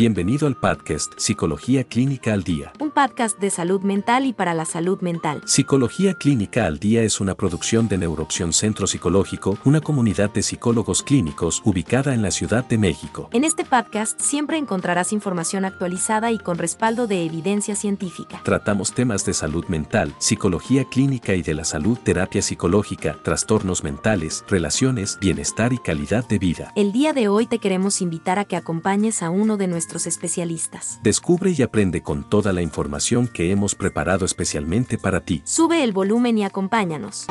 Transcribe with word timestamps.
Bienvenido 0.00 0.46
al 0.46 0.56
podcast 0.56 1.12
Psicología 1.18 1.84
Clínica 1.84 2.32
al 2.32 2.42
Día. 2.42 2.72
Un 2.90 2.94
podcast 2.94 3.38
de 3.38 3.50
salud 3.50 3.82
mental 3.82 4.26
y 4.26 4.32
para 4.32 4.52
la 4.52 4.64
salud 4.64 5.00
mental. 5.00 5.42
Psicología 5.46 6.14
Clínica 6.14 6.66
al 6.66 6.80
Día 6.80 7.04
es 7.04 7.20
una 7.20 7.36
producción 7.36 7.86
de 7.86 7.96
Neuroopción 7.96 8.52
Centro 8.52 8.88
Psicológico, 8.88 9.56
una 9.64 9.80
comunidad 9.80 10.32
de 10.32 10.42
psicólogos 10.42 11.04
clínicos 11.04 11.62
ubicada 11.64 12.14
en 12.14 12.22
la 12.22 12.32
Ciudad 12.32 12.64
de 12.64 12.78
México. 12.78 13.28
En 13.32 13.44
este 13.44 13.64
podcast 13.64 14.20
siempre 14.20 14.58
encontrarás 14.58 15.12
información 15.12 15.64
actualizada 15.64 16.32
y 16.32 16.38
con 16.40 16.58
respaldo 16.58 17.06
de 17.06 17.24
evidencia 17.24 17.76
científica. 17.76 18.40
Tratamos 18.42 18.92
temas 18.92 19.24
de 19.24 19.34
salud 19.34 19.64
mental, 19.66 20.12
psicología 20.18 20.84
clínica 20.84 21.36
y 21.36 21.42
de 21.42 21.54
la 21.54 21.62
salud, 21.62 21.96
terapia 21.96 22.42
psicológica, 22.42 23.16
trastornos 23.22 23.84
mentales, 23.84 24.44
relaciones, 24.48 25.16
bienestar 25.20 25.72
y 25.72 25.78
calidad 25.78 26.26
de 26.26 26.40
vida. 26.40 26.72
El 26.74 26.90
día 26.90 27.12
de 27.12 27.28
hoy 27.28 27.46
te 27.46 27.60
queremos 27.60 28.00
invitar 28.00 28.40
a 28.40 28.46
que 28.46 28.56
acompañes 28.56 29.22
a 29.22 29.30
uno 29.30 29.56
de 29.56 29.68
nuestros 29.68 30.08
especialistas. 30.08 30.98
Descubre 31.04 31.54
y 31.56 31.62
aprende 31.62 32.02
con 32.02 32.28
toda 32.28 32.52
la 32.52 32.62
información 32.62 32.79
que 33.32 33.50
hemos 33.50 33.74
preparado 33.74 34.24
especialmente 34.24 34.96
para 34.96 35.20
ti. 35.20 35.42
Sube 35.44 35.84
el 35.84 35.92
volumen 35.92 36.38
y 36.38 36.44
acompáñanos. 36.44 37.26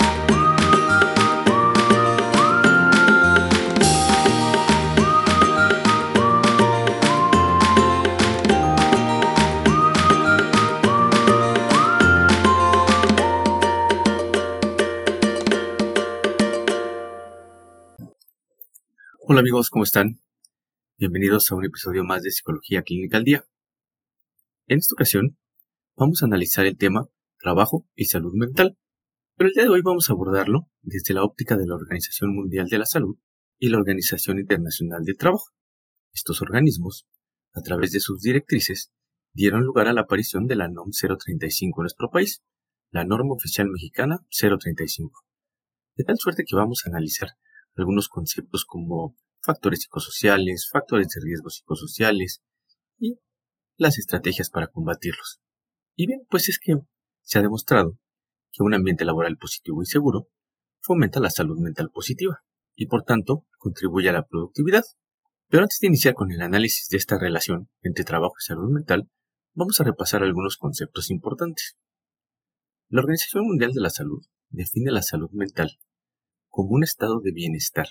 Hola 19.21 19.41
amigos, 19.41 19.69
¿cómo 19.69 19.83
están? 19.83 20.19
Bienvenidos 20.97 21.51
a 21.51 21.55
un 21.55 21.65
episodio 21.65 22.03
más 22.03 22.23
de 22.23 22.31
Psicología 22.31 22.81
Clínica 22.81 23.17
al 23.17 23.23
Día. 23.23 23.45
En 24.69 24.77
esta 24.77 24.93
ocasión 24.93 25.35
vamos 25.97 26.21
a 26.21 26.27
analizar 26.27 26.67
el 26.67 26.77
tema 26.77 27.07
trabajo 27.39 27.87
y 27.95 28.05
salud 28.05 28.33
mental, 28.35 28.77
pero 29.35 29.47
el 29.47 29.55
día 29.55 29.63
de 29.63 29.69
hoy 29.69 29.81
vamos 29.83 30.09
a 30.09 30.13
abordarlo 30.13 30.69
desde 30.83 31.15
la 31.15 31.23
óptica 31.23 31.57
de 31.57 31.65
la 31.65 31.73
Organización 31.73 32.35
Mundial 32.35 32.67
de 32.67 32.77
la 32.77 32.85
Salud 32.85 33.17
y 33.57 33.69
la 33.69 33.79
Organización 33.79 34.37
Internacional 34.37 35.03
del 35.03 35.17
Trabajo. 35.17 35.45
Estos 36.13 36.43
organismos, 36.43 37.07
a 37.55 37.61
través 37.61 37.93
de 37.93 37.99
sus 37.99 38.21
directrices, 38.21 38.91
dieron 39.33 39.63
lugar 39.63 39.87
a 39.87 39.93
la 39.93 40.01
aparición 40.01 40.45
de 40.45 40.57
la 40.57 40.67
NOM 40.67 40.91
035 40.91 41.81
en 41.81 41.83
nuestro 41.83 42.11
país, 42.11 42.43
la 42.91 43.05
norma 43.05 43.33
oficial 43.33 43.71
mexicana 43.71 44.19
035. 44.29 45.25
De 45.95 46.03
tal 46.03 46.19
suerte 46.19 46.43
que 46.47 46.55
vamos 46.55 46.83
a 46.85 46.89
analizar 46.89 47.29
algunos 47.75 48.07
conceptos 48.07 48.65
como 48.65 49.17
factores 49.41 49.79
psicosociales, 49.79 50.69
factores 50.71 51.07
de 51.07 51.21
riesgo 51.23 51.49
psicosociales 51.49 52.43
y 52.99 53.17
las 53.79 53.97
estrategias 53.97 54.49
para 54.49 54.67
combatirlos. 54.67 55.39
Y 55.95 56.07
bien, 56.07 56.21
pues 56.29 56.49
es 56.49 56.59
que 56.59 56.75
se 57.21 57.39
ha 57.39 57.41
demostrado 57.41 57.97
que 58.51 58.63
un 58.63 58.73
ambiente 58.73 59.05
laboral 59.05 59.37
positivo 59.37 59.81
y 59.81 59.85
seguro 59.85 60.29
fomenta 60.81 61.19
la 61.19 61.29
salud 61.29 61.59
mental 61.59 61.89
positiva 61.91 62.43
y 62.75 62.87
por 62.87 63.03
tanto 63.03 63.45
contribuye 63.57 64.09
a 64.09 64.13
la 64.13 64.27
productividad. 64.27 64.83
Pero 65.47 65.63
antes 65.63 65.79
de 65.79 65.87
iniciar 65.87 66.13
con 66.13 66.31
el 66.31 66.41
análisis 66.41 66.87
de 66.89 66.97
esta 66.97 67.17
relación 67.17 67.69
entre 67.81 68.05
trabajo 68.05 68.35
y 68.39 68.43
salud 68.43 68.69
mental, 68.71 69.09
vamos 69.53 69.79
a 69.81 69.83
repasar 69.83 70.23
algunos 70.23 70.57
conceptos 70.57 71.09
importantes. 71.09 71.77
La 72.89 73.01
Organización 73.01 73.45
Mundial 73.45 73.71
de 73.71 73.81
la 73.81 73.89
Salud 73.89 74.25
define 74.49 74.91
la 74.91 75.01
salud 75.01 75.29
mental 75.31 75.79
como 76.47 76.69
un 76.69 76.83
estado 76.83 77.19
de 77.21 77.31
bienestar 77.31 77.87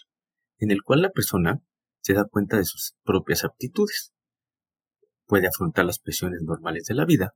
en 0.58 0.70
el 0.70 0.82
cual 0.82 1.02
la 1.02 1.10
persona 1.10 1.62
se 2.00 2.14
da 2.14 2.24
cuenta 2.24 2.56
de 2.56 2.64
sus 2.64 2.94
propias 3.04 3.44
aptitudes. 3.44 4.12
Puede 5.28 5.46
afrontar 5.46 5.84
las 5.84 5.98
presiones 5.98 6.40
normales 6.42 6.84
de 6.86 6.94
la 6.94 7.04
vida, 7.04 7.34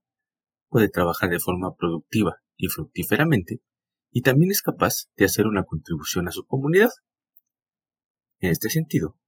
puede 0.71 0.89
trabajar 0.89 1.29
de 1.29 1.39
forma 1.39 1.77
productiva 1.77 2.39
y 2.57 2.69
fructíferamente, 2.69 3.61
y 4.11 4.23
también 4.23 4.51
es 4.51 4.63
capaz 4.63 5.11
de 5.17 5.27
hacer 5.27 5.47
una 5.47 5.65
contribución 5.65 6.27
a 6.27 6.33
su 6.33 6.47
comunidad. 6.47 6.89
En 8.41 8.51
este 8.51 8.71
sentido, 8.71 9.19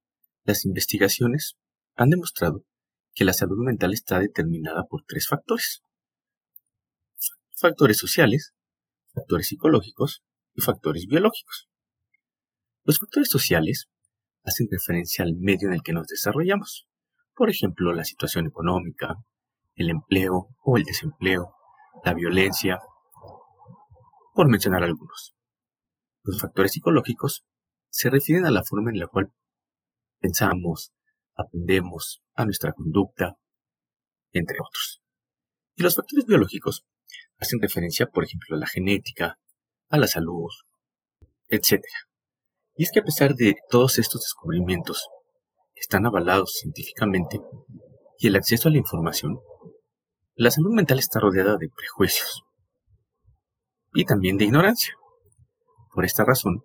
las 0.43 0.65
investigaciones 0.65 1.57
han 1.95 2.09
demostrado 2.09 2.65
que 3.13 3.23
la 3.23 3.33
salud 3.33 3.63
mental 3.63 3.93
está 3.93 4.19
determinada 4.19 4.85
por 4.89 5.03
tres 5.05 5.27
factores. 5.27 5.83
Factores 7.55 7.97
sociales, 7.97 8.55
factores 9.13 9.47
psicológicos 9.47 10.23
y 10.55 10.61
factores 10.61 11.05
biológicos. 11.05 11.69
Los 12.83 12.97
factores 12.97 13.29
sociales 13.29 13.89
hacen 14.43 14.67
referencia 14.71 15.23
al 15.23 15.35
medio 15.35 15.67
en 15.67 15.75
el 15.75 15.83
que 15.83 15.93
nos 15.93 16.07
desarrollamos. 16.07 16.87
Por 17.35 17.49
ejemplo, 17.49 17.91
la 17.91 18.05
situación 18.05 18.47
económica, 18.47 19.15
el 19.75 19.89
empleo 19.89 20.55
o 20.63 20.77
el 20.77 20.83
desempleo, 20.83 21.53
la 22.03 22.13
violencia, 22.13 22.79
por 24.33 24.49
mencionar 24.49 24.83
algunos. 24.83 25.35
Los 26.23 26.39
factores 26.39 26.71
psicológicos 26.71 27.45
se 27.89 28.09
refieren 28.09 28.45
a 28.45 28.51
la 28.51 28.63
forma 28.63 28.89
en 28.91 28.99
la 28.99 29.07
cual 29.07 29.33
pensamos, 30.19 30.93
aprendemos, 31.35 32.21
a 32.35 32.45
nuestra 32.45 32.71
conducta, 32.71 33.35
entre 34.31 34.57
otros. 34.59 35.01
Y 35.75 35.83
los 35.83 35.95
factores 35.95 36.25
biológicos 36.25 36.85
hacen 37.37 37.61
referencia, 37.61 38.07
por 38.07 38.23
ejemplo, 38.23 38.55
a 38.55 38.59
la 38.59 38.67
genética, 38.67 39.39
a 39.89 39.97
la 39.97 40.07
salud, 40.07 40.51
etc. 41.49 41.83
Y 42.75 42.83
es 42.83 42.91
que 42.91 43.01
a 43.01 43.03
pesar 43.03 43.35
de 43.35 43.55
todos 43.69 43.99
estos 43.99 44.21
descubrimientos, 44.21 45.07
están 45.75 46.05
avalados 46.05 46.53
científicamente, 46.59 47.41
y 48.17 48.27
el 48.27 48.35
acceso 48.35 48.69
a 48.69 48.71
la 48.71 48.77
información, 48.77 49.39
la 50.35 50.51
salud 50.51 50.73
mental 50.73 50.99
está 50.99 51.19
rodeada 51.19 51.57
de 51.57 51.69
prejuicios 51.69 52.43
y 53.93 54.05
también 54.05 54.37
de 54.37 54.45
ignorancia. 54.45 54.93
Por 55.93 56.05
esta 56.05 56.25
razón, 56.25 56.63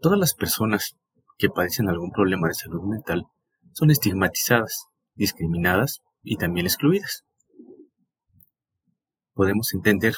todas 0.00 0.18
las 0.18 0.34
personas 0.34 0.96
que 1.36 1.50
padecen 1.50 1.88
algún 1.88 2.10
problema 2.12 2.48
de 2.48 2.54
salud 2.54 2.82
mental 2.82 3.26
son 3.72 3.90
estigmatizadas, 3.90 4.86
discriminadas 5.14 6.00
y 6.22 6.36
también 6.36 6.66
excluidas. 6.66 7.24
Podemos 9.34 9.74
entender 9.74 10.14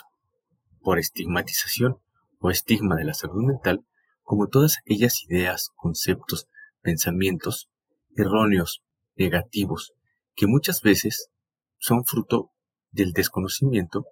por 0.81 0.99
estigmatización 0.99 1.97
o 2.39 2.51
estigma 2.51 2.97
de 2.97 3.05
la 3.05 3.15
salud 3.15 3.45
mental 3.45 3.85
como 4.23 4.47
todas 4.47 4.79
aquellas 4.79 5.25
ideas, 5.29 5.71
conceptos, 5.75 6.47
pensamientos 6.83 7.69
erróneos, 8.17 8.83
negativos, 9.15 9.93
que 10.35 10.47
muchas 10.47 10.83
veces 10.83 11.31
son 11.79 12.05
fruto 12.05 12.53
del 12.91 13.13
desconocimiento 13.13 14.07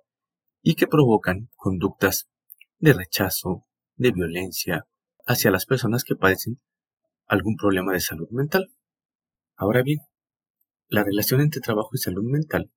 y 0.62 0.74
que 0.74 0.86
provocan 0.86 1.50
conductas 1.56 2.28
de 2.78 2.92
rechazo, 2.92 3.66
de 3.96 4.12
violencia 4.12 4.86
hacia 5.26 5.50
las 5.50 5.66
personas 5.66 6.04
que 6.04 6.16
padecen 6.16 6.60
algún 7.26 7.56
problema 7.56 7.92
de 7.92 8.00
salud 8.00 8.28
mental. 8.30 8.70
Ahora 9.56 9.82
bien, 9.82 10.00
la 10.88 11.02
relación 11.02 11.40
entre 11.40 11.60
trabajo 11.60 11.90
y 11.94 11.98
salud 11.98 12.24
mental, 12.24 12.70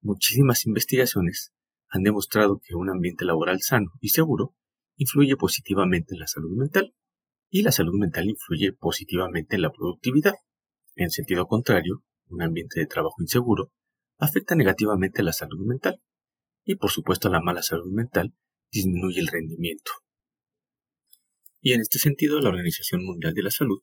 muchísimas 0.00 0.66
investigaciones 0.66 1.52
han 1.88 2.02
demostrado 2.02 2.60
que 2.64 2.74
un 2.74 2.88
ambiente 2.90 3.24
laboral 3.24 3.60
sano 3.60 3.92
y 4.00 4.10
seguro 4.10 4.54
influye 4.96 5.36
positivamente 5.36 6.14
en 6.14 6.20
la 6.20 6.26
salud 6.26 6.56
mental 6.56 6.94
y 7.50 7.62
la 7.62 7.72
salud 7.72 7.98
mental 7.98 8.28
influye 8.28 8.72
positivamente 8.72 9.56
en 9.56 9.62
la 9.62 9.72
productividad. 9.72 10.34
En 10.94 11.10
sentido 11.10 11.46
contrario, 11.46 12.04
un 12.28 12.42
ambiente 12.42 12.80
de 12.80 12.86
trabajo 12.86 13.16
inseguro 13.20 13.72
afecta 14.18 14.54
negativamente 14.54 15.22
la 15.22 15.32
salud 15.32 15.66
mental 15.66 16.00
y 16.64 16.76
por 16.76 16.90
supuesto 16.90 17.28
la 17.28 17.40
mala 17.40 17.62
salud 17.62 17.92
mental 17.92 18.34
disminuye 18.70 19.20
el 19.20 19.26
rendimiento. 19.26 19.90
Y 21.60 21.72
en 21.72 21.80
este 21.80 21.98
sentido, 21.98 22.40
la 22.40 22.48
Organización 22.48 23.04
Mundial 23.04 23.34
de 23.34 23.42
la 23.42 23.50
Salud 23.50 23.82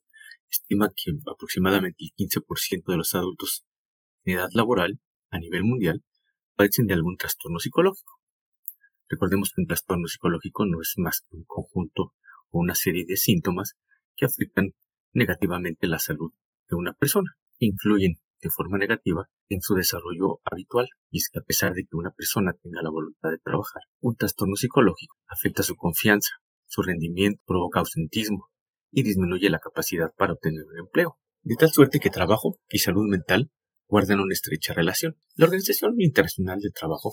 estima 0.50 0.90
que 0.96 1.12
aproximadamente 1.30 2.04
el 2.04 2.26
15% 2.26 2.82
de 2.86 2.96
los 2.96 3.14
adultos 3.14 3.64
en 4.24 4.38
edad 4.38 4.48
laboral 4.52 4.98
a 5.30 5.38
nivel 5.38 5.62
mundial 5.62 6.02
padecen 6.56 6.86
de 6.86 6.94
algún 6.94 7.16
trastorno 7.16 7.58
psicológico. 7.58 8.14
Recordemos 9.08 9.52
que 9.54 9.60
un 9.60 9.66
trastorno 9.66 10.08
psicológico 10.08 10.66
no 10.66 10.80
es 10.80 10.94
más 10.96 11.20
que 11.20 11.36
un 11.36 11.44
conjunto 11.44 12.14
o 12.50 12.60
una 12.60 12.74
serie 12.74 13.04
de 13.06 13.16
síntomas 13.16 13.76
que 14.16 14.26
afectan 14.26 14.74
negativamente 15.12 15.86
la 15.86 15.98
salud 15.98 16.32
de 16.68 16.76
una 16.76 16.92
persona, 16.92 17.36
influyen 17.58 18.20
de 18.40 18.50
forma 18.50 18.78
negativa 18.78 19.28
en 19.48 19.60
su 19.62 19.74
desarrollo 19.74 20.40
habitual. 20.44 20.88
Y 21.10 21.18
es 21.18 21.28
que 21.32 21.40
a 21.40 21.42
pesar 21.42 21.74
de 21.74 21.82
que 21.82 21.96
una 21.96 22.10
persona 22.10 22.52
tenga 22.62 22.82
la 22.82 22.90
voluntad 22.90 23.30
de 23.30 23.38
trabajar, 23.38 23.82
un 24.00 24.16
trastorno 24.16 24.56
psicológico 24.56 25.16
afecta 25.26 25.62
su 25.62 25.76
confianza, 25.76 26.30
su 26.66 26.82
rendimiento, 26.82 27.42
provoca 27.46 27.80
ausentismo 27.80 28.48
y 28.90 29.02
disminuye 29.02 29.50
la 29.50 29.58
capacidad 29.58 30.12
para 30.16 30.34
obtener 30.34 30.64
un 30.64 30.78
empleo. 30.78 31.18
De 31.42 31.56
tal 31.56 31.70
suerte 31.70 32.00
que 32.00 32.10
trabajo 32.10 32.58
y 32.68 32.78
salud 32.78 33.08
mental 33.08 33.50
guardan 33.86 34.20
una 34.20 34.32
estrecha 34.32 34.74
relación. 34.74 35.16
La 35.34 35.46
Organización 35.46 35.94
Internacional 35.98 36.60
del 36.60 36.72
Trabajo 36.72 37.12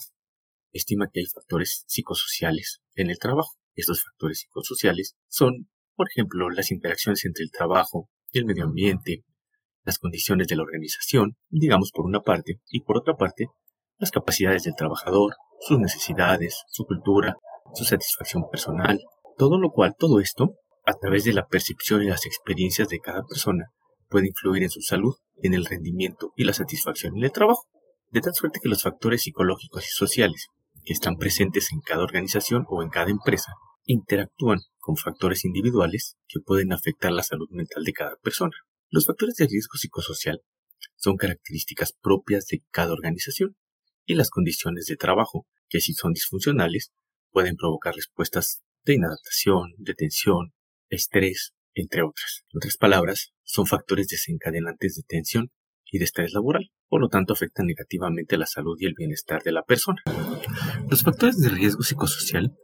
estima 0.74 1.10
que 1.12 1.22
hay 1.22 1.26
factores 1.26 1.86
psicosociales 1.88 2.82
en 2.96 3.10
el 3.10 3.18
trabajo. 3.18 3.54
Estos 3.76 4.04
factores 4.04 4.40
psicosociales 4.40 5.16
son, 5.28 5.70
por 5.96 6.08
ejemplo, 6.10 6.50
las 6.50 6.72
interacciones 6.72 7.26
entre 7.26 7.44
el 7.44 7.52
trabajo 7.52 8.10
y 8.32 8.40
el 8.40 8.46
medio 8.46 8.66
ambiente, 8.66 9.24
las 9.84 10.00
condiciones 10.00 10.48
de 10.48 10.56
la 10.56 10.64
organización, 10.64 11.36
digamos 11.50 11.92
por 11.94 12.06
una 12.06 12.22
parte, 12.22 12.60
y 12.70 12.82
por 12.82 12.98
otra 12.98 13.16
parte, 13.16 13.48
las 13.98 14.12
capacidades 14.12 14.64
del 14.64 14.76
trabajador, 14.76 15.36
sus 15.60 15.80
necesidades, 15.80 16.64
su 16.70 16.86
cultura, 16.86 17.36
su 17.74 17.84
satisfacción 17.84 18.50
personal, 18.50 19.00
todo 19.38 19.60
lo 19.60 19.72
cual, 19.72 19.94
todo 19.98 20.20
esto, 20.20 20.56
a 20.86 20.94
través 20.94 21.24
de 21.24 21.34
la 21.34 21.46
percepción 21.46 22.02
y 22.02 22.08
las 22.08 22.26
experiencias 22.26 22.88
de 22.90 23.00
cada 23.00 23.24
persona, 23.24 23.72
puede 24.10 24.28
influir 24.28 24.64
en 24.64 24.70
su 24.70 24.82
salud, 24.82 25.16
en 25.42 25.54
el 25.54 25.66
rendimiento 25.66 26.32
y 26.36 26.46
la 26.46 26.54
satisfacción 26.54 27.18
en 27.18 27.26
el 27.26 27.32
trabajo, 27.32 27.64
de 28.12 28.22
tal 28.22 28.34
suerte 28.34 28.60
que 28.62 28.70
los 28.70 28.84
factores 28.84 29.24
psicológicos 29.24 29.84
y 29.86 29.90
sociales 29.90 30.48
que 30.86 30.94
están 30.94 31.18
presentes 31.18 31.72
en 31.72 31.82
cada 31.82 32.04
organización 32.04 32.66
o 32.70 32.84
en 32.84 32.90
cada 32.90 33.10
empresa 33.10 33.54
interactúan 33.86 34.60
con 34.78 34.98
factores 34.98 35.46
individuales 35.46 36.18
que 36.28 36.40
pueden 36.40 36.74
afectar 36.74 37.12
la 37.12 37.24
salud 37.24 37.50
mental 37.52 37.84
de 37.84 37.94
cada 37.94 38.16
persona. 38.18 38.56
Los 38.90 39.06
factores 39.06 39.36
de 39.36 39.48
riesgo 39.48 39.78
psicosocial 39.78 40.42
son 40.96 41.18
características 41.18 41.94
propias 42.02 42.46
de 42.48 42.64
cada 42.72 42.94
organización 42.94 43.56
y 44.06 44.16
las 44.16 44.30
condiciones 44.30 44.86
de 44.86 44.96
trabajo, 44.96 45.48
que 45.68 45.82
si 45.82 45.94
son 45.94 46.14
disfuncionales, 46.14 46.92
pueden 47.32 47.56
provocar 47.56 47.96
respuestas 47.96 48.62
de 48.84 48.96
inadaptación, 48.96 49.74
de 49.78 49.96
tensión, 49.96 50.54
estrés, 50.90 51.54
entre 51.74 52.04
otras. 52.04 52.44
En 52.54 52.58
otras 52.58 52.78
palabras, 52.78 53.34
son 53.44 53.66
factores 53.66 54.08
desencadenantes 54.08 54.96
de 54.96 55.04
tensión 55.08 55.52
y 55.92 56.00
de 56.00 56.06
estrés 56.06 56.34
laboral, 56.34 56.72
por 56.88 57.02
lo 57.02 57.10
tanto 57.10 57.34
afectan 57.34 57.68
negativamente 57.68 58.38
la 58.38 58.46
salud 58.46 58.78
y 58.80 58.86
el 58.86 58.96
bienestar 58.98 59.44
de 59.44 59.52
la 59.52 59.64
persona. 59.64 60.02
Los 60.90 61.04
factores 61.04 61.40
de 61.40 61.50
riesgo 61.50 61.84
psicosocial 61.84 62.56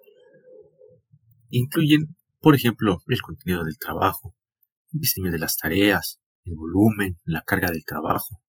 incluyen, 1.50 2.16
por 2.40 2.56
ejemplo, 2.56 3.00
el 3.08 3.22
contenido 3.22 3.64
del 3.64 3.78
trabajo, 3.78 4.36
el 4.94 5.00
diseño 5.00 5.32
de 5.32 5.40
las 5.40 5.58
tareas, 5.58 6.20
el 6.44 6.56
volumen, 6.56 7.20
la 7.24 7.42
carga 7.42 7.70
del 7.72 7.86
trabajo, 7.86 8.42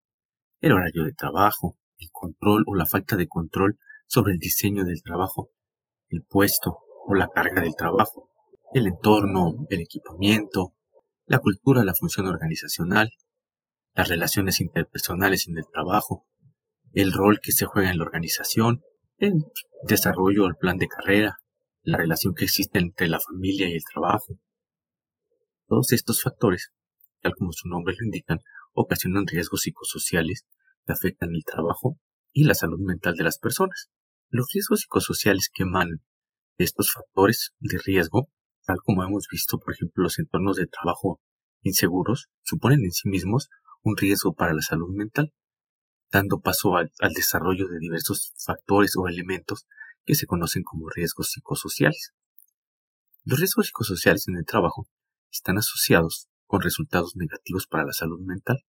el 0.60 0.72
horario 0.72 1.04
de 1.04 1.12
trabajo, 1.12 1.76
el 1.98 2.08
control 2.10 2.64
o 2.66 2.74
la 2.74 2.86
falta 2.86 3.16
de 3.16 3.28
control 3.28 3.78
sobre 4.06 4.32
el 4.32 4.38
diseño 4.38 4.84
del 4.84 5.02
trabajo, 5.02 5.50
el 6.08 6.22
puesto 6.22 6.78
o 7.06 7.14
la 7.14 7.28
carga 7.28 7.62
del 7.62 7.74
trabajo, 7.74 8.30
el 8.72 8.86
entorno, 8.86 9.66
el 9.70 9.80
equipamiento, 9.80 10.74
la 11.26 11.38
cultura, 11.38 11.84
la 11.84 11.94
función 11.94 12.26
organizacional, 12.26 13.10
las 13.94 14.08
relaciones 14.08 14.60
interpersonales 14.60 15.48
en 15.48 15.58
el 15.58 15.64
trabajo, 15.70 16.26
el 16.92 17.12
rol 17.12 17.40
que 17.42 17.52
se 17.52 17.66
juega 17.66 17.90
en 17.90 17.98
la 17.98 18.04
organización, 18.04 18.82
el 19.18 19.44
desarrollo 19.82 20.44
o 20.44 20.48
el 20.48 20.56
plan 20.56 20.78
de 20.78 20.88
carrera, 20.88 21.38
la 21.82 21.98
relación 21.98 22.34
que 22.34 22.44
existe 22.44 22.78
entre 22.78 23.08
la 23.08 23.20
familia 23.20 23.68
y 23.68 23.74
el 23.74 23.82
trabajo. 23.84 24.38
Todos 25.66 25.92
estos 25.92 26.22
factores, 26.22 26.72
tal 27.20 27.34
como 27.34 27.52
su 27.52 27.68
nombre 27.68 27.94
lo 27.98 28.04
indican, 28.04 28.40
ocasionan 28.72 29.26
riesgos 29.26 29.62
psicosociales 29.62 30.46
que 30.86 30.92
afectan 30.92 31.34
el 31.34 31.44
trabajo 31.44 31.98
y 32.32 32.44
la 32.44 32.54
salud 32.54 32.80
mental 32.80 33.14
de 33.14 33.24
las 33.24 33.38
personas. 33.38 33.90
Los 34.28 34.46
riesgos 34.52 34.80
psicosociales 34.80 35.50
que 35.52 35.64
emanan 35.64 36.02
de 36.58 36.64
estos 36.64 36.92
factores 36.92 37.52
de 37.60 37.78
riesgo, 37.84 38.30
tal 38.64 38.78
como 38.84 39.04
hemos 39.04 39.26
visto, 39.30 39.58
por 39.58 39.74
ejemplo, 39.74 40.04
los 40.04 40.18
entornos 40.18 40.56
de 40.56 40.66
trabajo 40.66 41.20
inseguros, 41.62 42.28
suponen 42.42 42.84
en 42.84 42.92
sí 42.92 43.08
mismos 43.08 43.48
un 43.82 43.96
riesgo 43.96 44.34
para 44.34 44.54
la 44.54 44.62
salud 44.62 44.94
mental, 44.94 45.32
dando 46.10 46.40
paso 46.40 46.76
al, 46.76 46.92
desarrollo 47.14 47.68
de 47.68 47.78
diversos 47.78 48.34
factores 48.44 48.96
o 48.96 49.08
elementos 49.08 49.66
que 50.04 50.14
se 50.14 50.26
conocen 50.26 50.62
como 50.62 50.88
riesgos 50.90 51.30
psicosociales. 51.30 52.12
Los 53.24 53.38
riesgos 53.38 53.66
psicosociales 53.66 54.28
en 54.28 54.36
el 54.36 54.44
trabajo 54.44 54.88
están 55.30 55.58
asociados 55.58 56.28
con 56.46 56.60
resultados 56.60 57.16
negativos 57.16 57.66
para 57.66 57.84
la 57.84 57.92
salud 57.92 58.20
mental, 58.20 58.64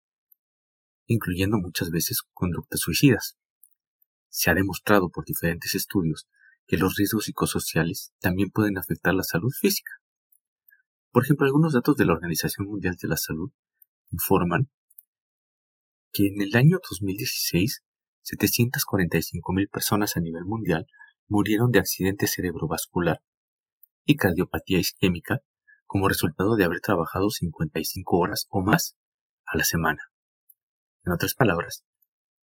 incluyendo 1.07 1.57
muchas 1.59 1.91
veces 1.91 2.23
conductas 2.33 2.81
suicidas. 2.81 3.39
Se 4.29 4.51
ha 4.51 4.55
demostrado 4.55 5.09
por 5.09 5.25
diferentes 5.25 5.75
estudios 5.75 6.29
que 6.67 6.77
los 6.77 6.95
riesgos 6.97 7.25
psicosociales 7.25 8.13
también 8.21 8.51
pueden 8.51 8.79
afectar 8.79 9.15
la 9.15 9.25
salud 9.25 9.51
física. 9.51 10.00
Por 11.13 11.25
ejemplo, 11.25 11.47
algunos 11.47 11.73
datos 11.73 11.97
de 11.97 12.05
la 12.05 12.13
Organización 12.13 12.67
Mundial 12.69 12.97
de 13.01 13.09
la 13.09 13.17
Salud 13.17 13.51
informan 14.11 14.71
que 16.13 16.29
en 16.29 16.41
el 16.41 16.55
año 16.57 16.79
2016 16.89 17.83
745.000 18.23 19.71
personas 19.71 20.17
a 20.17 20.21
nivel 20.21 20.45
mundial 20.45 20.87
murieron 21.27 21.71
de 21.71 21.79
accidente 21.79 22.27
cerebrovascular 22.27 23.23
y 24.05 24.17
cardiopatía 24.17 24.79
isquémica 24.79 25.41
como 25.87 26.09
resultado 26.09 26.57
de 26.57 26.65
haber 26.65 26.81
trabajado 26.81 27.31
55 27.31 28.19
horas 28.19 28.47
o 28.51 28.63
más 28.63 28.97
a 29.47 29.57
la 29.57 29.65
semana. 29.65 30.13
En 31.05 31.13
otras 31.13 31.35
palabras, 31.35 31.85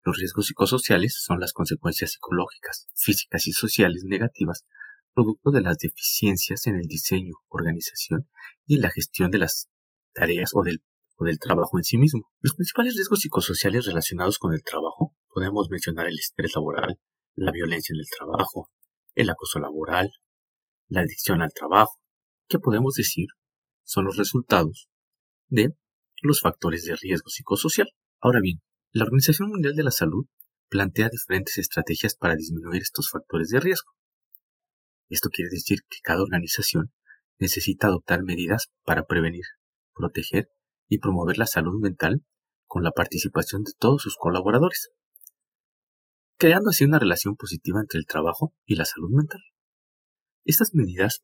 los 0.04 0.18
riesgos 0.18 0.48
psicosociales 0.48 1.16
son 1.22 1.40
las 1.40 1.54
consecuencias 1.54 2.12
psicológicas, 2.14 2.88
físicas 2.96 3.48
y 3.48 3.52
sociales 3.52 4.04
negativas 4.06 4.66
producto 5.16 5.52
de 5.52 5.62
las 5.62 5.78
deficiencias 5.78 6.68
en 6.68 6.76
el 6.76 6.88
diseño, 6.88 7.34
organización 7.48 8.30
y 8.68 8.76
en 8.76 8.82
la 8.82 8.92
gestión 8.92 9.32
de 9.32 9.40
las 9.40 9.70
tareas 10.14 10.52
o 10.54 10.62
del, 10.62 10.84
o 11.16 11.26
del 11.26 11.40
trabajo 11.40 11.78
en 11.78 11.84
sí 11.84 11.98
mismo. 11.98 12.30
Los 12.42 12.54
principales 12.54 12.96
riesgos 12.96 13.22
psicosociales 13.22 13.86
relacionados 13.86 14.38
con 14.38 14.54
el 14.54 14.62
trabajo 14.62 15.16
podemos 15.30 15.70
mencionar 15.70 16.08
el 16.08 16.20
estrés 16.20 16.54
laboral, 16.56 17.00
la 17.36 17.52
violencia 17.52 17.94
en 17.94 18.00
el 18.00 18.08
trabajo, 18.10 18.70
el 19.16 19.30
acoso 19.30 19.60
laboral, 19.60 20.12
la 20.88 21.02
adicción 21.02 21.42
al 21.42 21.54
trabajo, 21.54 22.00
que 22.48 22.60
podemos 22.60 22.96
decir 22.96 23.28
son 23.84 24.06
los 24.06 24.18
resultados 24.18 24.90
de 25.48 25.76
los 26.22 26.42
factores 26.42 26.86
de 26.86 26.96
riesgo 26.96 27.30
psicosocial. 27.30 27.90
Ahora 28.20 28.40
bien, 28.42 28.62
la 28.92 29.04
Organización 29.04 29.50
Mundial 29.50 29.76
de 29.76 29.84
la 29.84 29.92
Salud 29.92 30.26
plantea 30.70 31.10
diferentes 31.10 31.58
estrategias 31.58 32.16
para 32.16 32.36
disminuir 32.36 32.82
estos 32.82 33.10
factores 33.10 33.50
de 33.50 33.60
riesgo. 33.60 33.95
Esto 35.10 35.30
quiere 35.30 35.50
decir 35.52 35.80
que 35.90 36.00
cada 36.04 36.24
organización 36.24 36.94
necesita 37.40 37.88
adoptar 37.88 38.24
medidas 38.24 38.72
para 38.84 39.06
prevenir, 39.06 39.46
proteger 39.94 40.50
y 40.88 41.00
promover 41.00 41.38
la 41.38 41.48
salud 41.48 41.80
mental 41.81 42.24
con 42.66 42.84
la 42.84 42.92
participación 42.92 43.63
de 43.63 43.74
todos 43.78 44.02
sus 44.02 44.16
colaboradores 44.18 44.92
creando 46.38 46.69
así 46.69 46.84
una 46.84 47.00
relación 47.00 47.36
positiva 47.36 47.80
entre 47.80 48.00
el 48.00 48.06
trabajo 48.06 48.54
y 48.66 48.75
la 48.75 48.86
salud 48.86 49.10
mental. 49.12 49.42
Estas 50.44 50.74
medidas 50.74 51.24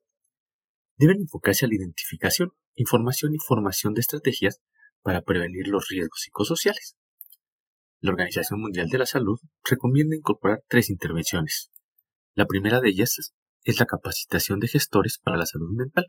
deben 0.98 1.20
enfocarse 1.22 1.66
a 1.66 1.68
la 1.68 1.76
identificación, 1.76 2.52
información 2.76 3.34
y 3.34 3.38
formación 3.38 3.94
de 3.94 4.02
estrategias 4.02 4.62
para 5.02 5.22
prevenir 5.22 5.68
los 5.68 5.88
riesgos 5.90 6.22
psicosociales. 6.22 6.96
La 8.00 8.12
Organización 8.12 8.62
Mundial 8.62 8.90
de 8.90 8.98
la 8.98 9.06
Salud 9.06 9.40
recomienda 9.64 10.16
incorporar 10.16 10.64
tres 10.68 10.90
intervenciones. 10.90 11.72
La 12.34 12.46
primera 12.46 12.80
de 12.80 12.90
ellas 12.90 13.34
es 13.64 13.80
la 13.80 13.86
capacitación 13.86 14.60
de 14.60 14.68
gestores 14.68 15.20
para 15.20 15.38
la 15.38 15.46
salud 15.46 15.70
mental. 15.72 16.08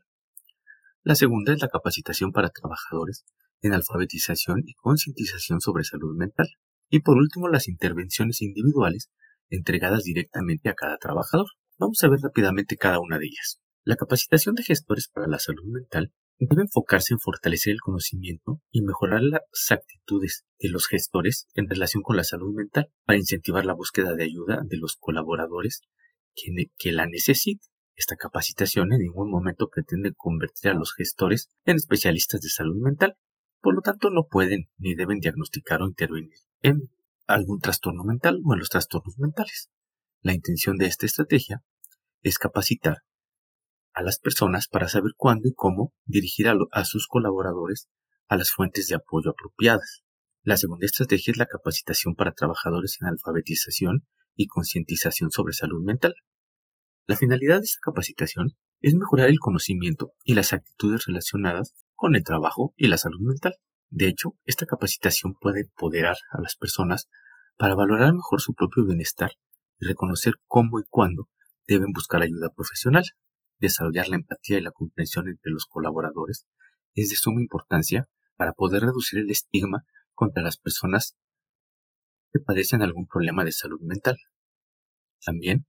La 1.02 1.14
segunda 1.14 1.52
es 1.52 1.60
la 1.60 1.68
capacitación 1.68 2.32
para 2.32 2.50
trabajadores 2.50 3.24
en 3.60 3.74
alfabetización 3.74 4.62
y 4.66 4.74
concientización 4.74 5.60
sobre 5.60 5.84
salud 5.84 6.16
mental. 6.16 6.48
Y 6.88 7.00
por 7.00 7.16
último, 7.16 7.48
las 7.48 7.68
intervenciones 7.68 8.42
individuales 8.42 9.10
entregadas 9.50 10.04
directamente 10.04 10.68
a 10.68 10.74
cada 10.74 10.96
trabajador. 10.98 11.46
Vamos 11.78 12.02
a 12.02 12.08
ver 12.08 12.20
rápidamente 12.20 12.76
cada 12.76 13.00
una 13.00 13.18
de 13.18 13.26
ellas. 13.26 13.60
La 13.84 13.96
capacitación 13.96 14.54
de 14.54 14.62
gestores 14.62 15.08
para 15.08 15.26
la 15.26 15.38
salud 15.38 15.64
mental 15.64 16.12
debe 16.38 16.62
enfocarse 16.62 17.14
en 17.14 17.20
fortalecer 17.20 17.72
el 17.72 17.80
conocimiento 17.80 18.60
y 18.70 18.82
mejorar 18.82 19.22
las 19.22 19.42
actitudes 19.70 20.44
de 20.58 20.68
los 20.70 20.86
gestores 20.86 21.48
en 21.54 21.68
relación 21.68 22.02
con 22.02 22.16
la 22.16 22.24
salud 22.24 22.54
mental 22.54 22.90
para 23.04 23.18
incentivar 23.18 23.64
la 23.64 23.74
búsqueda 23.74 24.14
de 24.14 24.24
ayuda 24.24 24.62
de 24.64 24.76
los 24.76 24.96
colaboradores 24.96 25.82
que, 26.34 26.70
que 26.76 26.92
la 26.92 27.06
necesiten. 27.06 27.68
Esta 27.94 28.16
capacitación 28.16 28.92
en 28.92 29.00
ningún 29.00 29.30
momento 29.30 29.68
pretende 29.68 30.12
convertir 30.14 30.70
a 30.70 30.74
los 30.74 30.94
gestores 30.94 31.50
en 31.64 31.76
especialistas 31.76 32.40
de 32.40 32.48
salud 32.48 32.80
mental, 32.82 33.16
por 33.60 33.74
lo 33.74 33.82
tanto 33.82 34.10
no 34.10 34.26
pueden 34.26 34.70
ni 34.78 34.94
deben 34.94 35.20
diagnosticar 35.20 35.82
o 35.82 35.86
intervenir 35.86 36.38
en 36.62 36.90
algún 37.26 37.60
trastorno 37.60 38.04
mental 38.04 38.40
o 38.44 38.54
en 38.54 38.58
los 38.58 38.68
trastornos 38.68 39.18
mentales. 39.18 39.70
La 40.20 40.32
intención 40.32 40.76
de 40.76 40.86
esta 40.86 41.06
estrategia 41.06 41.62
es 42.22 42.38
capacitar 42.38 42.98
a 43.92 44.02
las 44.02 44.18
personas 44.18 44.68
para 44.68 44.88
saber 44.88 45.12
cuándo 45.16 45.48
y 45.48 45.54
cómo 45.54 45.92
dirigir 46.04 46.46
a, 46.48 46.84
sus 46.84 47.06
colaboradores 47.06 47.88
a 48.28 48.36
las 48.36 48.50
fuentes 48.50 48.88
de 48.88 48.94
apoyo 48.94 49.30
apropiadas. 49.30 50.02
La 50.42 50.56
segunda 50.56 50.86
estrategia 50.86 51.32
es 51.32 51.36
la 51.36 51.46
capacitación 51.46 52.14
para 52.14 52.32
trabajadores 52.32 52.98
en 53.00 53.08
alfabetización 53.08 54.06
y 54.34 54.46
concientización 54.46 55.30
sobre 55.30 55.52
salud 55.52 55.82
mental. 55.84 56.14
La 57.06 57.16
finalidad 57.16 57.58
de 57.58 57.64
esta 57.64 57.80
capacitación 57.82 58.56
es 58.80 58.94
mejorar 58.94 59.28
el 59.28 59.38
conocimiento 59.38 60.12
y 60.24 60.34
las 60.34 60.52
actitudes 60.52 61.06
relacionadas 61.06 61.74
con 61.94 62.16
el 62.16 62.24
trabajo 62.24 62.74
y 62.76 62.88
la 62.88 62.98
salud 62.98 63.20
mental. 63.20 63.54
De 63.90 64.08
hecho, 64.08 64.36
esta 64.44 64.66
capacitación 64.66 65.34
puede 65.40 65.60
empoderar 65.62 66.16
a 66.30 66.40
las 66.40 66.56
personas 66.56 67.08
para 67.56 67.74
valorar 67.74 68.14
mejor 68.14 68.40
su 68.40 68.54
propio 68.54 68.84
bienestar 68.84 69.32
y 69.78 69.86
reconocer 69.86 70.34
cómo 70.46 70.80
y 70.80 70.84
cuándo 70.88 71.28
deben 71.66 71.92
buscar 71.92 72.22
ayuda 72.22 72.50
profesional. 72.54 73.04
Desarrollar 73.58 74.08
la 74.08 74.16
empatía 74.16 74.58
y 74.58 74.62
la 74.62 74.72
comprensión 74.72 75.28
entre 75.28 75.52
los 75.52 75.66
colaboradores 75.66 76.46
es 76.94 77.10
de 77.10 77.16
suma 77.16 77.40
importancia 77.40 78.08
para 78.36 78.52
poder 78.52 78.82
reducir 78.82 79.20
el 79.20 79.30
estigma 79.30 79.84
contra 80.14 80.42
las 80.42 80.56
personas 80.56 81.16
que 82.32 82.40
padecen 82.40 82.82
algún 82.82 83.06
problema 83.06 83.44
de 83.44 83.52
salud 83.52 83.80
mental. 83.82 84.16
También 85.24 85.66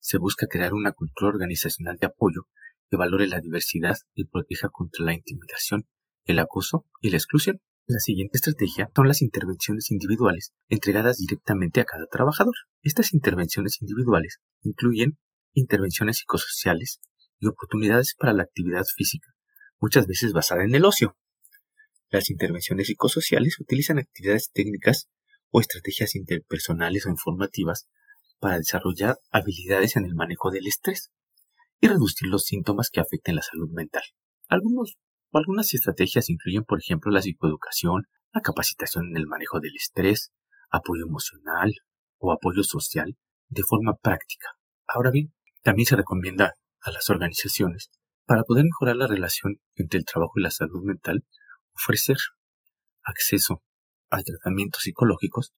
se 0.00 0.18
busca 0.18 0.46
crear 0.46 0.72
una 0.72 0.92
cultura 0.92 1.28
organizacional 1.28 1.96
de 1.98 2.06
apoyo 2.06 2.48
que 2.88 2.96
valore 2.96 3.26
la 3.26 3.40
diversidad 3.40 3.96
y 4.14 4.24
proteja 4.24 4.68
contra 4.68 5.04
la 5.04 5.14
intimidación, 5.14 5.86
el 6.24 6.38
acoso 6.38 6.86
y 7.00 7.10
la 7.10 7.16
exclusión. 7.16 7.60
La 7.88 7.98
siguiente 8.00 8.38
estrategia 8.38 8.90
son 8.94 9.06
las 9.06 9.22
intervenciones 9.22 9.90
individuales 9.90 10.52
entregadas 10.68 11.18
directamente 11.18 11.80
a 11.80 11.84
cada 11.84 12.06
trabajador. 12.06 12.54
Estas 12.82 13.12
intervenciones 13.14 13.80
individuales 13.80 14.40
incluyen 14.62 15.18
intervenciones 15.52 16.18
psicosociales 16.18 17.00
y 17.38 17.46
oportunidades 17.46 18.14
para 18.18 18.32
la 18.32 18.42
actividad 18.42 18.84
física, 18.94 19.28
muchas 19.78 20.06
veces 20.06 20.32
basada 20.32 20.64
en 20.64 20.74
el 20.74 20.84
ocio. 20.84 21.16
Las 22.10 22.30
intervenciones 22.30 22.86
psicosociales 22.86 23.60
utilizan 23.60 23.98
actividades 23.98 24.50
técnicas 24.52 25.08
o 25.50 25.60
estrategias 25.60 26.14
interpersonales 26.14 27.06
o 27.06 27.10
informativas 27.10 27.88
para 28.38 28.58
desarrollar 28.58 29.18
habilidades 29.30 29.96
en 29.96 30.04
el 30.04 30.14
manejo 30.14 30.50
del 30.50 30.66
estrés 30.66 31.10
y 31.80 31.88
reducir 31.88 32.28
los 32.28 32.44
síntomas 32.44 32.90
que 32.90 33.00
afecten 33.00 33.36
la 33.36 33.42
salud 33.42 33.70
mental. 33.70 34.02
Algunos 34.48 34.96
algunas 35.32 35.74
estrategias 35.74 36.30
incluyen, 36.30 36.64
por 36.64 36.80
ejemplo, 36.80 37.10
la 37.10 37.20
psicoeducación, 37.20 38.08
la 38.32 38.40
capacitación 38.40 39.08
en 39.08 39.16
el 39.16 39.26
manejo 39.26 39.60
del 39.60 39.76
estrés, 39.76 40.32
apoyo 40.70 41.04
emocional 41.04 41.74
o 42.18 42.32
apoyo 42.32 42.62
social 42.62 43.16
de 43.48 43.62
forma 43.62 43.96
práctica. 43.96 44.48
Ahora 44.86 45.10
bien, 45.10 45.34
también 45.62 45.86
se 45.86 45.96
recomienda 45.96 46.54
a 46.80 46.90
las 46.90 47.10
organizaciones, 47.10 47.90
para 48.24 48.44
poder 48.44 48.64
mejorar 48.64 48.96
la 48.96 49.06
relación 49.06 49.60
entre 49.74 49.98
el 49.98 50.04
trabajo 50.04 50.32
y 50.36 50.42
la 50.42 50.50
salud 50.50 50.82
mental, 50.82 51.24
ofrecer 51.74 52.16
acceso 53.02 53.62
a 54.10 54.22
tratamientos 54.22 54.82
psicológicos 54.82 55.52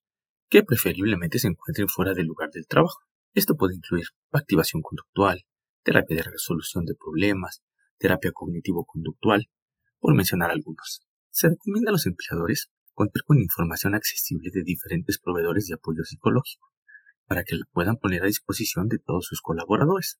que 0.49 0.62
preferiblemente 0.62 1.38
se 1.38 1.49
encuentren 1.49 1.88
fuera 1.88 2.14
del 2.14 2.26
lugar 2.26 2.50
del 2.50 2.67
trabajo. 2.67 3.00
Esto 3.35 3.57
puede 3.57 3.75
incluir 3.75 4.07
activación 4.33 4.83
conductual, 4.83 5.45
terapia 5.83 6.17
de 6.17 6.23
resolución 6.23 6.85
de 6.87 6.95
problemas, 6.95 7.62
terapia 7.99 8.33
cognitivo-conductual, 8.33 9.49
por 9.99 10.14
mencionar 10.14 10.50
algunos. 10.50 11.02
Se 11.31 11.49
recomienda 11.49 11.90
a 11.90 11.93
los 11.93 12.07
empleadores 12.07 12.71
contar 12.95 13.23
con 13.25 13.38
información 13.38 13.95
accesible 13.95 14.50
de 14.52 14.62
diferentes 14.62 15.19
proveedores 15.19 15.67
de 15.67 15.75
apoyo 15.75 16.02
psicológico, 16.05 16.73
para 17.26 17.45
que 17.45 17.57
la 17.57 17.64
puedan 17.73 17.97
poner 17.97 18.23
a 18.23 18.26
disposición 18.26 18.88
de 18.88 18.99
todos 18.99 19.26
sus 19.26 19.40
colaboradores. 19.40 20.19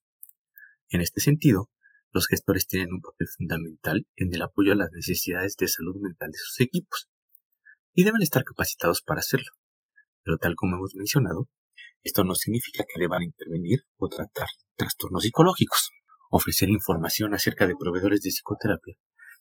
En 0.89 1.01
este 1.01 1.21
sentido, 1.21 1.69
los 2.11 2.27
gestores 2.27 2.67
tienen 2.67 2.93
un 2.93 3.01
papel 3.01 3.27
fundamental 3.27 4.07
en 4.15 4.33
el 4.33 4.41
apoyo 4.41 4.73
a 4.73 4.75
las 4.75 4.91
necesidades 4.91 5.55
de 5.57 5.67
salud 5.67 5.95
mental 5.99 6.31
de 6.31 6.37
sus 6.37 6.61
equipos, 6.61 7.08
y 7.99 8.05
deben 8.05 8.21
estar 8.21 8.45
capacitados 8.45 9.01
para 9.01 9.19
hacerlo. 9.19 9.51
Pero 10.23 10.37
tal 10.37 10.55
como 10.55 10.77
hemos 10.77 10.95
mencionado, 10.95 11.49
esto 12.01 12.23
no 12.23 12.33
significa 12.33 12.85
que 12.87 12.97
deban 12.97 13.23
intervenir 13.23 13.81
o 13.97 14.07
tratar 14.07 14.47
trastornos 14.77 15.23
psicológicos. 15.23 15.89
Ofrecer 16.29 16.69
información 16.69 17.33
acerca 17.33 17.67
de 17.67 17.75
proveedores 17.77 18.21
de 18.21 18.29
psicoterapia 18.29 18.95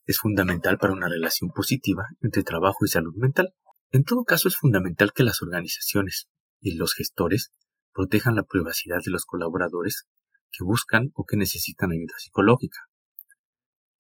es 0.07 0.19
fundamental 0.19 0.77
para 0.77 0.93
una 0.93 1.09
relación 1.09 1.53
positiva 1.55 2.03
entre 2.21 2.43
trabajo 2.43 2.85
y 2.85 2.89
salud 2.89 3.15
mental. 3.15 3.55
En 3.93 4.03
todo 4.03 4.25
caso, 4.25 4.49
es 4.49 4.57
fundamental 4.57 5.13
que 5.13 5.23
las 5.23 5.41
organizaciones 5.41 6.29
y 6.61 6.75
los 6.75 6.95
gestores 6.95 7.53
protejan 7.95 8.35
la 8.35 8.43
privacidad 8.43 8.99
de 9.05 9.13
los 9.13 9.25
colaboradores 9.25 10.09
que 10.51 10.65
buscan 10.65 11.13
o 11.15 11.25
que 11.25 11.37
necesitan 11.37 11.93
ayuda 11.93 12.15
psicológica. 12.19 12.81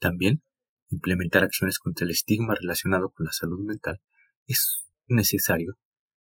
También, 0.00 0.42
implementar 0.88 1.44
acciones 1.44 1.78
contra 1.78 2.06
el 2.06 2.10
estigma 2.10 2.56
relacionado 2.56 3.10
con 3.10 3.26
la 3.26 3.32
salud 3.32 3.64
mental 3.64 4.00
es 4.48 4.84
necesario 5.06 5.78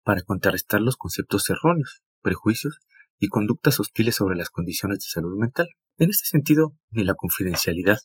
para 0.03 0.21
contrarrestar 0.23 0.81
los 0.81 0.97
conceptos 0.97 1.49
erróneos, 1.49 2.01
prejuicios 2.21 2.79
y 3.19 3.27
conductas 3.27 3.79
hostiles 3.79 4.15
sobre 4.15 4.35
las 4.35 4.49
condiciones 4.49 4.99
de 4.99 5.05
salud 5.09 5.37
mental. 5.37 5.67
En 5.97 6.09
este 6.09 6.25
sentido, 6.25 6.75
ni 6.89 7.03
la 7.03 7.13
confidencialidad 7.13 7.99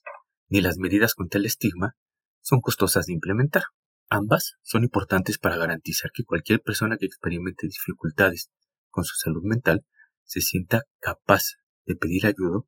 ni 0.48 0.60
las 0.60 0.76
medidas 0.76 1.14
contra 1.14 1.38
el 1.38 1.46
estigma 1.46 1.96
son 2.42 2.60
costosas 2.60 3.06
de 3.06 3.14
implementar. 3.14 3.62
Ambas 4.10 4.56
son 4.62 4.84
importantes 4.84 5.38
para 5.38 5.56
garantizar 5.56 6.10
que 6.12 6.24
cualquier 6.24 6.60
persona 6.60 6.98
que 6.98 7.06
experimente 7.06 7.66
dificultades 7.66 8.50
con 8.90 9.04
su 9.04 9.16
salud 9.16 9.42
mental 9.42 9.86
se 10.24 10.40
sienta 10.40 10.82
capaz 11.00 11.54
de 11.86 11.96
pedir 11.96 12.26
ayuda, 12.26 12.60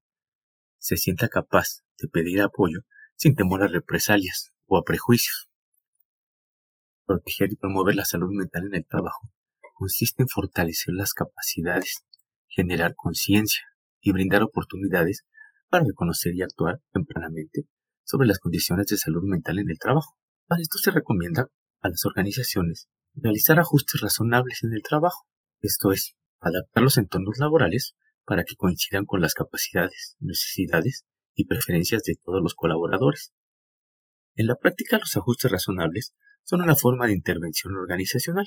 se 0.78 0.96
sienta 0.96 1.28
capaz 1.28 1.82
de 1.98 2.08
pedir 2.08 2.40
apoyo 2.40 2.80
sin 3.16 3.34
temor 3.34 3.62
a 3.62 3.68
represalias 3.68 4.52
o 4.66 4.78
a 4.78 4.84
prejuicios. 4.84 5.48
Proteger 7.06 7.52
y 7.52 7.56
promover 7.56 7.94
la 7.94 8.04
salud 8.04 8.30
mental 8.32 8.66
en 8.66 8.74
el 8.74 8.84
trabajo 8.84 9.30
consiste 9.74 10.22
en 10.22 10.28
fortalecer 10.28 10.92
las 10.94 11.12
capacidades, 11.12 12.04
generar 12.48 12.96
conciencia 12.96 13.62
y 14.00 14.10
brindar 14.12 14.42
oportunidades 14.42 15.24
para 15.68 15.84
reconocer 15.84 16.34
y 16.34 16.42
actuar 16.42 16.80
tempranamente 16.92 17.68
sobre 18.02 18.26
las 18.26 18.40
condiciones 18.40 18.86
de 18.86 18.96
salud 18.96 19.22
mental 19.22 19.58
en 19.58 19.70
el 19.70 19.78
trabajo. 19.78 20.16
Para 20.46 20.62
esto 20.62 20.78
se 20.78 20.90
recomienda 20.90 21.48
a 21.80 21.88
las 21.88 22.04
organizaciones 22.06 22.88
realizar 23.14 23.60
ajustes 23.60 24.00
razonables 24.00 24.64
en 24.64 24.72
el 24.72 24.82
trabajo, 24.82 25.26
esto 25.60 25.92
es, 25.92 26.16
adaptar 26.40 26.82
los 26.82 26.98
entornos 26.98 27.38
laborales 27.38 27.94
para 28.24 28.42
que 28.42 28.56
coincidan 28.56 29.04
con 29.04 29.20
las 29.20 29.34
capacidades, 29.34 30.16
necesidades 30.18 31.04
y 31.34 31.46
preferencias 31.46 32.02
de 32.02 32.16
todos 32.16 32.42
los 32.42 32.54
colaboradores. 32.54 33.32
En 34.34 34.46
la 34.46 34.56
práctica, 34.56 34.98
los 34.98 35.16
ajustes 35.16 35.50
razonables 35.50 36.14
son 36.46 36.62
una 36.62 36.76
forma 36.76 37.08
de 37.08 37.12
intervención 37.12 37.74
organizacional 37.76 38.46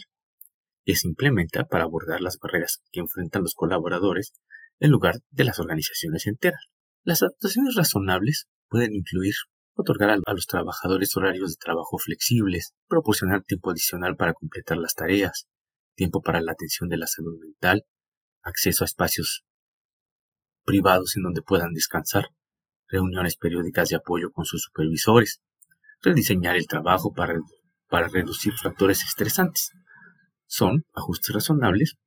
que 0.85 0.95
se 0.95 1.07
implementa 1.07 1.65
para 1.65 1.83
abordar 1.83 2.21
las 2.21 2.39
barreras 2.39 2.81
que 2.91 3.01
enfrentan 3.01 3.43
los 3.43 3.53
colaboradores 3.53 4.33
en 4.79 4.91
lugar 4.91 5.19
de 5.29 5.43
las 5.43 5.59
organizaciones 5.59 6.25
enteras. 6.25 6.61
Las 7.03 7.21
adaptaciones 7.21 7.75
razonables 7.75 8.47
pueden 8.69 8.93
incluir 8.93 9.33
otorgar 9.73 10.11
a 10.11 10.33
los 10.33 10.47
trabajadores 10.47 11.15
horarios 11.17 11.51
de 11.51 11.57
trabajo 11.59 11.97
flexibles, 11.97 12.73
proporcionar 12.87 13.43
tiempo 13.43 13.69
adicional 13.69 14.15
para 14.15 14.33
completar 14.33 14.77
las 14.77 14.95
tareas, 14.95 15.47
tiempo 15.95 16.21
para 16.21 16.39
la 16.41 16.53
atención 16.53 16.87
de 16.87 16.97
la 16.97 17.07
salud 17.07 17.37
mental, 17.39 17.85
acceso 18.41 18.83
a 18.83 18.87
espacios 18.87 19.43
privados 20.63 21.17
en 21.17 21.23
donde 21.23 21.41
puedan 21.41 21.73
descansar, 21.73 22.29
reuniones 22.87 23.35
periódicas 23.35 23.89
de 23.89 23.97
apoyo 23.97 24.31
con 24.31 24.45
sus 24.45 24.63
supervisores, 24.63 25.41
rediseñar 26.01 26.55
el 26.55 26.67
trabajo 26.67 27.13
para, 27.13 27.35
para 27.89 28.07
reducir 28.07 28.53
factores 28.53 29.03
estresantes. 29.03 29.71
Son 30.47 30.85
ajustes 30.93 31.33
razonables 31.33 31.97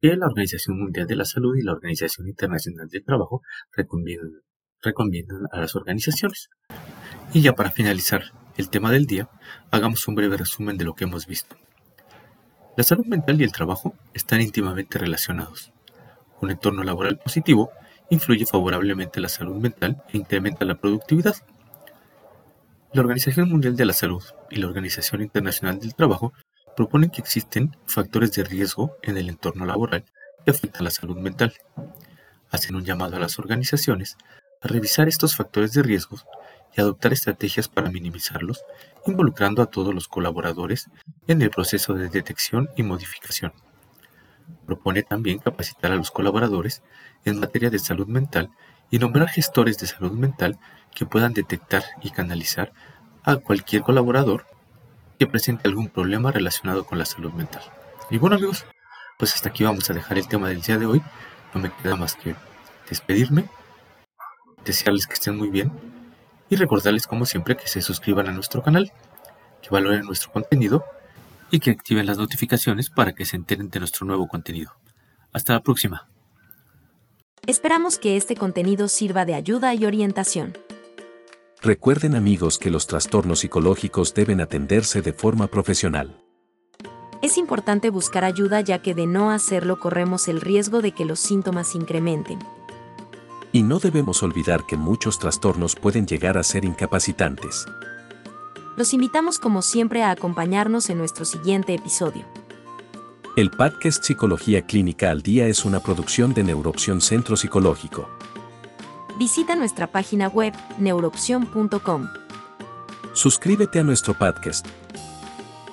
que 0.00 0.16
la 0.16 0.26
Organización 0.26 0.78
Mundial 0.78 1.06
de 1.06 1.16
la 1.16 1.24
Salud 1.24 1.56
y 1.56 1.62
la 1.62 1.72
Organización 1.72 2.28
Internacional 2.28 2.88
del 2.88 3.04
Trabajo 3.04 3.42
recomiendan, 3.72 4.40
recomiendan 4.82 5.42
a 5.52 5.60
las 5.60 5.76
organizaciones. 5.76 6.48
Y 7.34 7.42
ya 7.42 7.52
para 7.52 7.70
finalizar 7.70 8.22
el 8.56 8.70
tema 8.70 8.90
del 8.90 9.06
día, 9.06 9.28
hagamos 9.70 10.06
un 10.08 10.14
breve 10.14 10.36
resumen 10.36 10.78
de 10.78 10.84
lo 10.84 10.94
que 10.94 11.04
hemos 11.04 11.26
visto. 11.26 11.56
La 12.76 12.84
salud 12.84 13.04
mental 13.06 13.40
y 13.40 13.44
el 13.44 13.52
trabajo 13.52 13.94
están 14.14 14.40
íntimamente 14.40 14.98
relacionados. 14.98 15.72
Un 16.40 16.50
entorno 16.50 16.82
laboral 16.82 17.18
positivo 17.18 17.70
influye 18.08 18.46
favorablemente 18.46 19.20
la 19.20 19.28
salud 19.28 19.56
mental 19.56 20.02
e 20.12 20.16
incrementa 20.16 20.64
la 20.64 20.76
productividad. 20.76 21.36
La 22.92 23.02
Organización 23.02 23.48
Mundial 23.48 23.76
de 23.76 23.84
la 23.84 23.92
Salud 23.92 24.24
y 24.50 24.56
la 24.56 24.66
Organización 24.66 25.22
Internacional 25.22 25.78
del 25.78 25.94
Trabajo 25.94 26.32
proponen 26.74 27.10
que 27.10 27.20
existen 27.20 27.76
factores 27.86 28.32
de 28.32 28.42
riesgo 28.42 28.96
en 29.02 29.16
el 29.16 29.28
entorno 29.28 29.64
laboral 29.64 30.04
que 30.44 30.50
afectan 30.50 30.82
la 30.82 30.90
salud 30.90 31.16
mental. 31.16 31.54
Hacen 32.50 32.74
un 32.74 32.84
llamado 32.84 33.16
a 33.16 33.20
las 33.20 33.38
organizaciones 33.38 34.16
a 34.60 34.66
revisar 34.66 35.06
estos 35.06 35.36
factores 35.36 35.72
de 35.72 35.84
riesgo 35.84 36.18
y 36.76 36.80
adoptar 36.80 37.12
estrategias 37.12 37.68
para 37.68 37.90
minimizarlos, 37.90 38.64
involucrando 39.06 39.62
a 39.62 39.66
todos 39.66 39.94
los 39.94 40.08
colaboradores 40.08 40.90
en 41.28 41.42
el 41.42 41.50
proceso 41.50 41.94
de 41.94 42.08
detección 42.08 42.70
y 42.76 42.82
modificación. 42.82 43.52
Propone 44.66 45.04
también 45.04 45.38
capacitar 45.38 45.92
a 45.92 45.96
los 45.96 46.10
colaboradores 46.10 46.82
en 47.24 47.38
materia 47.38 47.70
de 47.70 47.78
salud 47.78 48.08
mental 48.08 48.50
y 48.90 48.98
nombrar 48.98 49.28
gestores 49.28 49.78
de 49.78 49.86
salud 49.86 50.10
mental 50.10 50.58
que 50.94 51.06
puedan 51.06 51.32
detectar 51.32 51.84
y 52.02 52.10
canalizar 52.10 52.72
a 53.22 53.36
cualquier 53.36 53.82
colaborador 53.82 54.46
que 55.18 55.26
presente 55.26 55.68
algún 55.68 55.88
problema 55.88 56.32
relacionado 56.32 56.84
con 56.84 56.98
la 56.98 57.04
salud 57.04 57.32
mental. 57.32 57.62
Y 58.10 58.18
bueno 58.18 58.36
amigos, 58.36 58.64
pues 59.18 59.34
hasta 59.34 59.50
aquí 59.50 59.64
vamos 59.64 59.88
a 59.90 59.94
dejar 59.94 60.18
el 60.18 60.28
tema 60.28 60.48
del 60.48 60.62
día 60.62 60.78
de 60.78 60.86
hoy. 60.86 61.02
No 61.54 61.60
me 61.60 61.70
queda 61.70 61.96
más 61.96 62.14
que 62.14 62.34
despedirme, 62.88 63.44
desearles 64.64 65.06
que 65.06 65.14
estén 65.14 65.36
muy 65.36 65.48
bien 65.48 65.70
y 66.48 66.56
recordarles 66.56 67.06
como 67.06 67.26
siempre 67.26 67.56
que 67.56 67.68
se 67.68 67.82
suscriban 67.82 68.28
a 68.28 68.32
nuestro 68.32 68.62
canal, 68.62 68.92
que 69.62 69.70
valoren 69.70 70.06
nuestro 70.06 70.32
contenido 70.32 70.84
y 71.50 71.60
que 71.60 71.70
activen 71.70 72.06
las 72.06 72.18
notificaciones 72.18 72.90
para 72.90 73.12
que 73.12 73.24
se 73.24 73.36
enteren 73.36 73.70
de 73.70 73.78
nuestro 73.78 74.06
nuevo 74.06 74.26
contenido. 74.26 74.72
Hasta 75.32 75.52
la 75.52 75.60
próxima. 75.60 76.08
Esperamos 77.46 77.98
que 77.98 78.16
este 78.16 78.36
contenido 78.36 78.88
sirva 78.88 79.24
de 79.24 79.34
ayuda 79.34 79.74
y 79.74 79.84
orientación. 79.84 80.52
Recuerden 81.62 82.14
amigos 82.14 82.56
que 82.58 82.70
los 82.70 82.86
trastornos 82.86 83.40
psicológicos 83.40 84.14
deben 84.14 84.40
atenderse 84.40 85.02
de 85.02 85.12
forma 85.12 85.46
profesional. 85.46 86.24
Es 87.20 87.36
importante 87.36 87.90
buscar 87.90 88.24
ayuda 88.24 88.62
ya 88.62 88.80
que 88.80 88.94
de 88.94 89.06
no 89.06 89.30
hacerlo 89.30 89.78
corremos 89.78 90.26
el 90.28 90.40
riesgo 90.40 90.80
de 90.80 90.92
que 90.92 91.04
los 91.04 91.20
síntomas 91.20 91.74
incrementen. 91.74 92.38
Y 93.52 93.62
no 93.62 93.78
debemos 93.78 94.22
olvidar 94.22 94.64
que 94.66 94.78
muchos 94.78 95.18
trastornos 95.18 95.76
pueden 95.76 96.06
llegar 96.06 96.38
a 96.38 96.42
ser 96.44 96.64
incapacitantes. 96.64 97.66
Los 98.78 98.94
invitamos 98.94 99.38
como 99.38 99.60
siempre 99.60 100.02
a 100.02 100.12
acompañarnos 100.12 100.88
en 100.88 100.96
nuestro 100.96 101.26
siguiente 101.26 101.74
episodio. 101.74 102.24
El 103.36 103.50
podcast 103.50 104.02
Psicología 104.02 104.62
Clínica 104.62 105.10
al 105.10 105.20
Día 105.20 105.46
es 105.46 105.66
una 105.66 105.80
producción 105.80 106.32
de 106.32 106.42
Neuroopción 106.42 107.02
Centro 107.02 107.36
Psicológico. 107.36 108.08
Visita 109.20 109.54
nuestra 109.54 109.86
página 109.86 110.28
web 110.28 110.54
neuroopción.com. 110.78 112.08
Suscríbete 113.12 113.78
a 113.78 113.82
nuestro 113.82 114.14
podcast. 114.14 114.66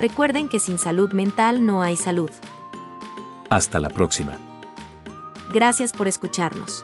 Recuerden 0.01 0.49
que 0.49 0.59
sin 0.59 0.77
salud 0.77 1.13
mental 1.13 1.65
no 1.65 1.81
hay 1.81 1.95
salud. 1.95 2.29
Hasta 3.49 3.79
la 3.79 3.87
próxima. 3.87 4.37
Gracias 5.53 5.93
por 5.93 6.09
escucharnos. 6.09 6.83